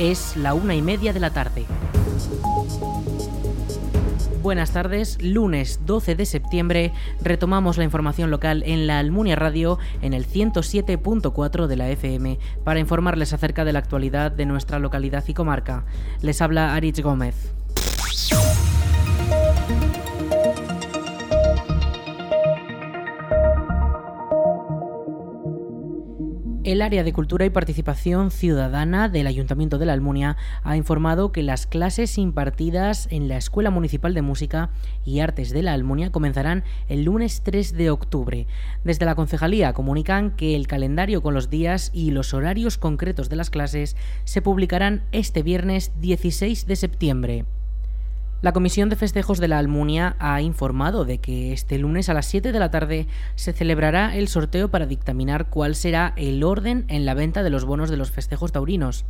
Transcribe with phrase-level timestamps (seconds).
[0.00, 1.66] Es la una y media de la tarde.
[4.42, 10.14] Buenas tardes, lunes 12 de septiembre retomamos la información local en la Almunia Radio en
[10.14, 15.34] el 107.4 de la FM para informarles acerca de la actualidad de nuestra localidad y
[15.34, 15.84] comarca.
[16.22, 17.59] Les habla Aritz Gómez.
[26.80, 31.42] El área de Cultura y Participación Ciudadana del Ayuntamiento de la Almunia ha informado que
[31.42, 34.70] las clases impartidas en la Escuela Municipal de Música
[35.04, 38.46] y Artes de la Almunia comenzarán el lunes 3 de octubre.
[38.82, 43.36] Desde la concejalía comunican que el calendario con los días y los horarios concretos de
[43.36, 47.44] las clases se publicarán este viernes 16 de septiembre.
[48.42, 52.24] La Comisión de Festejos de la Almunia ha informado de que este lunes a las
[52.24, 57.04] 7 de la tarde se celebrará el sorteo para dictaminar cuál será el orden en
[57.04, 59.04] la venta de los bonos de los festejos taurinos.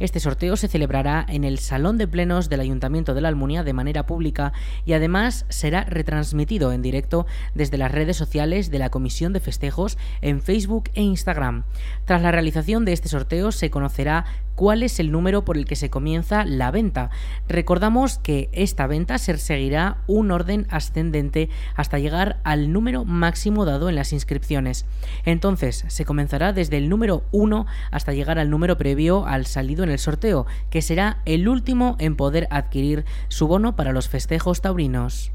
[0.00, 3.72] Este sorteo se celebrará en el Salón de Plenos del Ayuntamiento de la Almunia de
[3.72, 4.52] manera pública
[4.84, 7.24] y además será retransmitido en directo
[7.54, 11.62] desde las redes sociales de la Comisión de Festejos en Facebook e Instagram.
[12.04, 14.24] Tras la realización de este sorteo se conocerá
[14.54, 17.10] cuál es el número por el que se comienza la venta.
[17.48, 23.88] Recordamos que esta venta se seguirá un orden ascendente hasta llegar al número máximo dado
[23.88, 24.86] en las inscripciones.
[25.24, 29.90] Entonces, se comenzará desde el número 1 hasta llegar al número previo al salido en
[29.90, 35.30] el sorteo, que será el último en poder adquirir su bono para los festejos taurinos.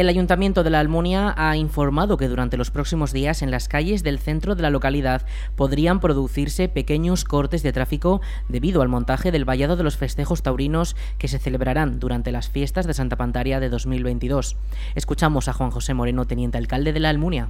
[0.00, 4.04] El Ayuntamiento de la Almunia ha informado que durante los próximos días en las calles
[4.04, 5.22] del centro de la localidad
[5.56, 10.94] podrían producirse pequeños cortes de tráfico debido al montaje del vallado de los festejos taurinos
[11.18, 14.56] que se celebrarán durante las fiestas de Santa Pantaria de 2022.
[14.94, 17.48] Escuchamos a Juan José Moreno, teniente alcalde de la Almunia.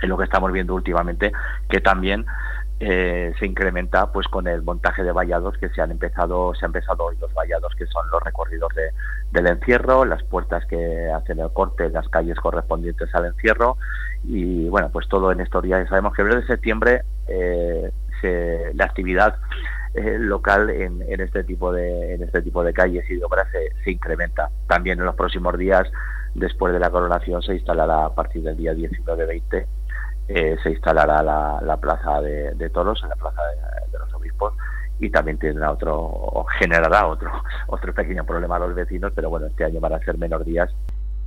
[0.00, 1.32] Es lo que estamos viendo últimamente,
[1.68, 2.24] que también
[2.78, 6.70] eh, se incrementa pues con el montaje de vallados que se han empezado se han
[6.70, 8.90] empezado hoy los vallados que son los recorridos de,
[9.34, 13.76] del encierro las puertas que hacen el corte las calles correspondientes al encierro.
[14.24, 15.86] Y bueno pues todo en estos días.
[15.88, 17.90] Sabemos que el de septiembre eh,
[18.74, 19.36] la actividad
[19.92, 23.46] eh, local en, en, este tipo de en este tipo de calles y de obras
[23.52, 24.48] se, se incrementa.
[24.66, 25.90] También en los próximos días
[26.34, 29.66] después de la coronación se instalará a partir del día 19-20
[30.26, 33.42] eh, se instalará la, plaza de, toros en la plaza
[33.92, 34.54] de, los obispos
[35.00, 37.30] y también tendrá otro o generará otro
[37.66, 40.74] otro pequeño problema a los vecinos pero bueno este año van a ser menor días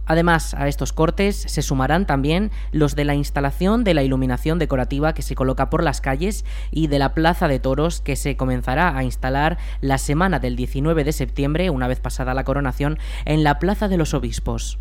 [0.07, 5.13] Además, a estos cortes se sumarán también los de la instalación de la iluminación decorativa
[5.13, 8.97] que se coloca por las calles y de la plaza de toros que se comenzará
[8.97, 13.59] a instalar la semana del 19 de septiembre, una vez pasada la coronación, en la
[13.59, 14.79] plaza de los obispos.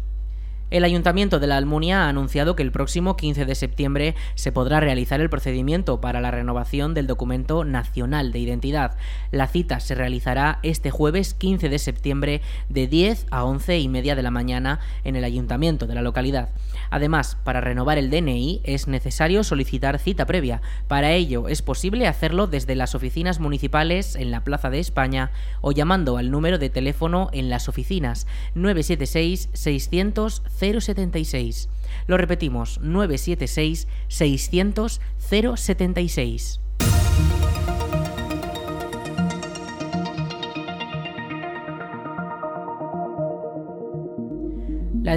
[0.68, 4.80] El Ayuntamiento de la Almunia ha anunciado que el próximo 15 de septiembre se podrá
[4.80, 8.96] realizar el procedimiento para la renovación del documento nacional de identidad.
[9.30, 14.16] La cita se realizará este jueves 15 de septiembre de 10 a 11 y media
[14.16, 16.48] de la mañana en el Ayuntamiento de la localidad.
[16.90, 20.62] Además, para renovar el DNI es necesario solicitar cita previa.
[20.88, 25.70] Para ello es posible hacerlo desde las oficinas municipales en la Plaza de España o
[25.70, 31.68] llamando al número de teléfono en las oficinas 976 600 076.
[32.06, 36.60] Lo repetimos, 976 600 076.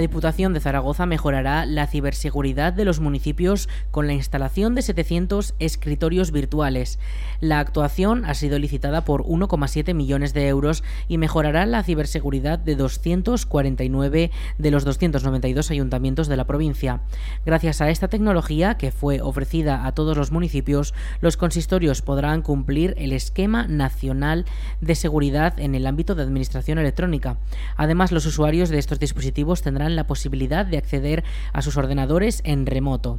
[0.00, 5.54] La Diputación de Zaragoza mejorará la ciberseguridad de los municipios con la instalación de 700
[5.58, 6.98] escritorios virtuales.
[7.40, 12.76] La actuación ha sido licitada por 1,7 millones de euros y mejorará la ciberseguridad de
[12.76, 17.02] 249 de los 292 ayuntamientos de la provincia.
[17.44, 22.94] Gracias a esta tecnología, que fue ofrecida a todos los municipios, los consistorios podrán cumplir
[22.96, 24.46] el esquema nacional
[24.80, 27.36] de seguridad en el ámbito de administración electrónica.
[27.76, 32.66] Además, los usuarios de estos dispositivos tendrán la posibilidad de acceder a sus ordenadores en
[32.66, 33.18] remoto.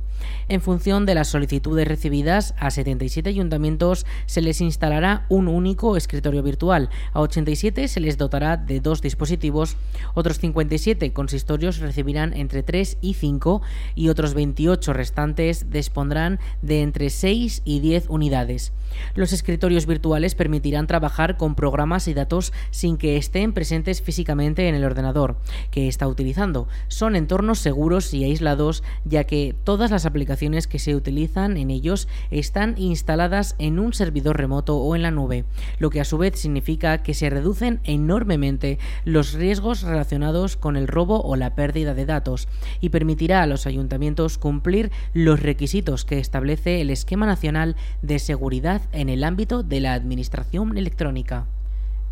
[0.50, 6.44] En función de las solicitudes recibidas, a 77 ayuntamientos se les instalará un único escritorio
[6.44, 9.78] virtual, a 87 se les dotará de dos dispositivos,
[10.14, 13.62] otros 57 consistorios recibirán entre 3 y 5
[13.96, 18.74] y otros 28 restantes dispondrán de entre 6 y 10 unidades.
[19.16, 24.76] Los escritorios virtuales permitirán trabajar con programas y datos sin que estén presentes físicamente en
[24.76, 25.38] el ordenador
[25.72, 30.96] que está utilizando son entornos seguros y aislados, ya que todas las aplicaciones que se
[30.96, 35.46] utilizan en ellos están instaladas en un servidor remoto o en la nube,
[35.80, 40.88] lo que a su vez significa que se reducen enormemente los riesgos relacionados con el
[40.88, 42.48] robo o la pérdida de datos
[42.80, 48.82] y permitirá a los ayuntamientos cumplir los requisitos que establece el Esquema Nacional de Seguridad
[48.92, 51.46] en el ámbito de la Administración Electrónica.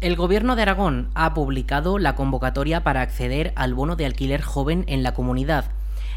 [0.01, 4.85] El Gobierno de Aragón ha publicado la convocatoria para acceder al bono de alquiler joven
[4.87, 5.65] en la comunidad.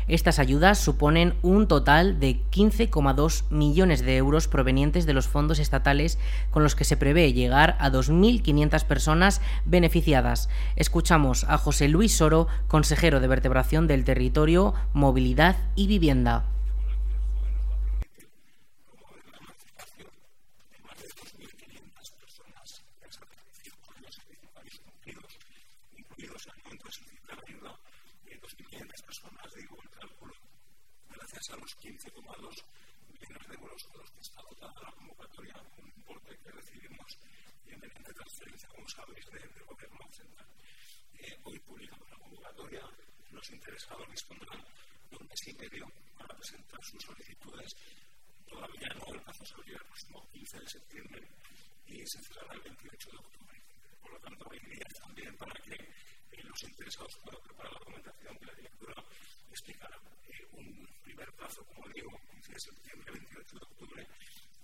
[0.06, 6.20] Estas ayudas suponen un total de 15,2 millones de euros provenientes de los fondos estatales
[6.52, 10.48] con los que se prevé llegar a 2.500 personas beneficiadas.
[10.76, 16.44] Escuchamos a José Luis Soro, consejero de Vertebración del Territorio, Movilidad y Vivienda.
[31.50, 32.14] A los 15,2
[33.18, 37.18] millones de euros con los que está dotada la convocatoria, un importe que recibimos
[37.66, 40.46] mediante transferencia, como sabéis, del de Gobierno Central.
[41.18, 42.82] Eh, hoy publicamos la convocatoria,
[43.32, 44.62] los interesados dispondrán
[45.10, 47.74] de un mes y medio para presentar sus solicitudes.
[48.46, 51.28] Todavía no, el plazo se abrirá el próximo 15 de septiembre
[51.86, 53.62] y se cerrará el 28 de octubre.
[54.00, 58.38] Por lo tanto, hay días también para que eh, los interesados puedan preparar la documentación
[58.38, 59.04] que la directora
[59.50, 60.01] explicará
[61.12, 64.08] primer plazo, como digo, 15 de septiembre, 28 de octubre,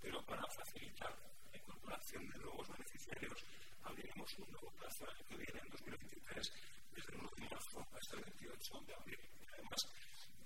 [0.00, 1.12] pero para facilitar
[1.52, 3.44] la incorporación de nuevos beneficiarios,
[3.84, 6.52] abriremos un nuevo plazo que viene en 2023,
[6.96, 9.20] desde el 1 de marzo hasta el 28 de abril.
[9.52, 9.80] Además,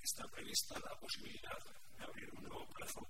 [0.02, 1.58] está prevista la posibilidad
[1.98, 3.06] de abrir un nuevo plazo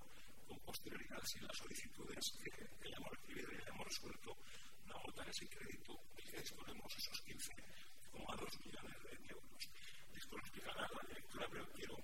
[0.47, 4.37] con posterioridad si las solicitudes que hayamos recibido y hayamos resuelto
[4.85, 9.69] no agotan ese crédito y que disponemos esos 15,2 millones de euros.
[10.12, 11.97] Esto lo explicará la directora, pero quiero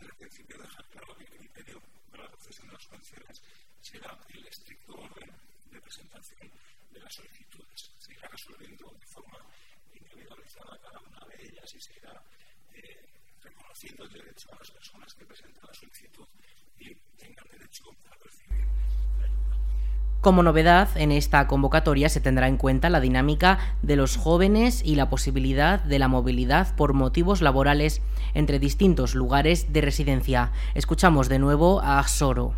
[0.00, 3.42] desde el principio dejar claro que el criterio para la concesión de las subvenciones
[3.82, 5.30] será el estricto orden
[5.70, 6.50] de presentación
[6.90, 7.90] de las solicitudes.
[7.98, 9.38] Se irá resolviendo de forma
[9.92, 12.22] individualizada cada una de ellas y se irá
[12.74, 13.08] eh,
[13.42, 16.26] reconociendo el derecho a las personas que presentan la solicitud
[16.78, 18.64] y tengan derecho a recibir
[19.18, 20.20] la ayuda.
[20.20, 24.94] Como novedad, en esta convocatoria se tendrá en cuenta la dinámica de los jóvenes y
[24.94, 28.02] la posibilidad de la movilidad por motivos laborales
[28.34, 30.52] entre distintos lugares de residencia.
[30.74, 32.54] Escuchamos de nuevo a Soro.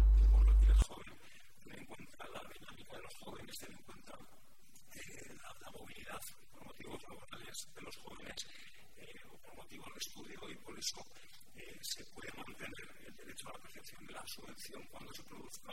[13.72, 15.72] De la subvención cuando se produzca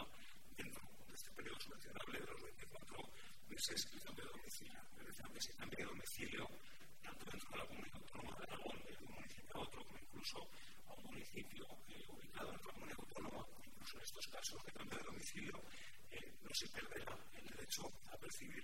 [0.56, 3.10] dentro de este periodo subvencionable de los 24
[3.50, 4.80] meses el cambio de domicilio.
[5.00, 6.48] Es decir, que se cambie de domicilio
[7.04, 10.38] tanto dentro de la comunidad autónoma de Aragón, de un municipio a otro, como incluso
[10.88, 14.98] a un municipio eh, ubicado en otra comunidad autónoma, incluso en estos casos de cambio
[14.98, 15.62] de domicilio,
[16.12, 18.63] eh, no se perderá el derecho a percibir.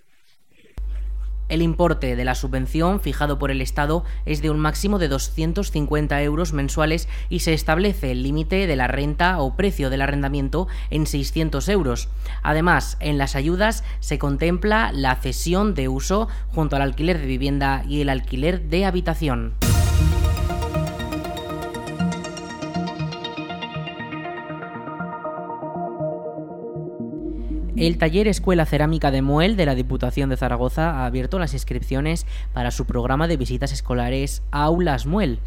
[1.47, 6.21] El importe de la subvención fijado por el Estado es de un máximo de 250
[6.23, 11.05] euros mensuales y se establece el límite de la renta o precio del arrendamiento en
[11.05, 12.09] 600 euros.
[12.41, 17.83] Además, en las ayudas se contempla la cesión de uso junto al alquiler de vivienda
[17.87, 19.53] y el alquiler de habitación.
[27.77, 32.25] El taller Escuela Cerámica de Muel de la Diputación de Zaragoza ha abierto las inscripciones
[32.53, 35.39] para su programa de visitas escolares Aulas Muel.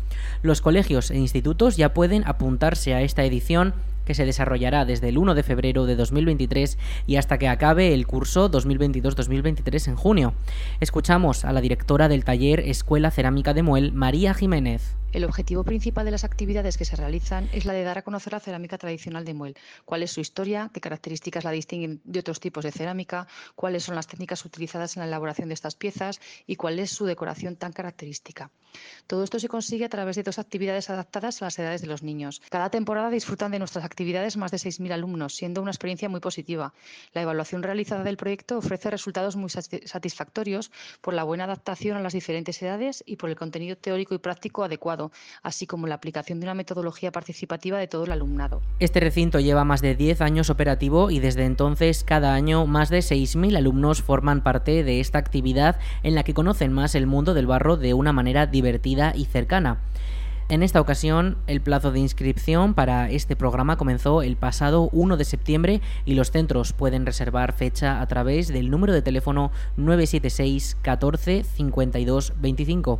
[0.42, 3.72] Los colegios e institutos ya pueden apuntarse a esta edición
[4.04, 8.06] que se desarrollará desde el 1 de febrero de 2023 y hasta que acabe el
[8.06, 10.34] curso 2022-2023 en junio.
[10.80, 14.96] Escuchamos a la directora del taller Escuela Cerámica de Muel, María Jiménez.
[15.10, 18.34] El objetivo principal de las actividades que se realizan es la de dar a conocer
[18.34, 22.40] la cerámica tradicional de Muel, cuál es su historia, qué características la distinguen de otros
[22.40, 26.56] tipos de cerámica, cuáles son las técnicas utilizadas en la elaboración de estas piezas y
[26.56, 28.50] cuál es su decoración tan característica.
[29.06, 32.02] Todo esto se consigue a través de dos actividades adaptadas a las edades de los
[32.02, 32.42] niños.
[32.50, 36.74] Cada temporada disfrutan de nuestras actividades más de 6.000 alumnos, siendo una experiencia muy positiva.
[37.14, 42.12] La evaluación realizada del proyecto ofrece resultados muy satisfactorios por la buena adaptación a las
[42.12, 44.97] diferentes edades y por el contenido teórico y práctico adecuado
[45.42, 48.60] así como la aplicación de una metodología participativa de todo el alumnado.
[48.80, 52.98] Este recinto lleva más de 10 años operativo y desde entonces cada año más de
[52.98, 57.46] 6.000 alumnos forman parte de esta actividad en la que conocen más el mundo del
[57.46, 59.78] barro de una manera divertida y cercana.
[60.50, 65.26] En esta ocasión, el plazo de inscripción para este programa comenzó el pasado 1 de
[65.26, 71.44] septiembre y los centros pueden reservar fecha a través del número de teléfono 976 14
[71.44, 72.98] 52 25.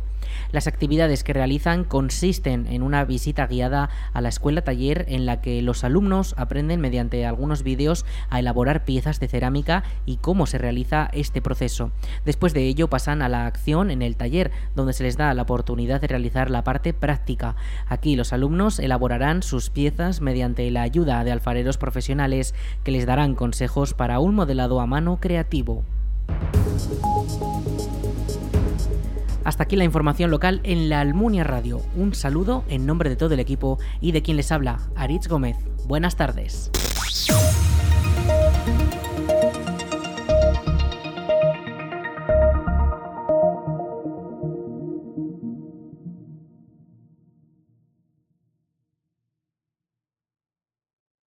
[0.51, 5.41] Las actividades que realizan consisten en una visita guiada a la escuela taller en la
[5.41, 10.59] que los alumnos aprenden mediante algunos vídeos a elaborar piezas de cerámica y cómo se
[10.59, 11.91] realiza este proceso.
[12.25, 15.41] Después de ello pasan a la acción en el taller, donde se les da la
[15.41, 17.38] oportunidad de realizar la parte práctica
[17.87, 22.53] Aquí los alumnos elaborarán sus piezas mediante la ayuda de alfareros profesionales
[22.83, 25.83] que les darán consejos para un modelado a mano creativo.
[29.43, 31.81] Hasta aquí la información local en la Almunia Radio.
[31.95, 35.57] Un saludo en nombre de todo el equipo y de quien les habla, Aritz Gómez.
[35.87, 36.69] Buenas tardes.